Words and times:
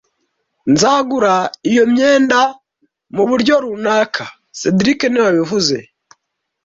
Nzagura 0.71 1.33
iyo 1.69 1.83
myenda 1.91 2.39
muburyo 3.15 3.53
runaka 3.63 4.23
cedric 4.59 4.99
niwe 5.07 5.25
wabivuze 5.27 5.77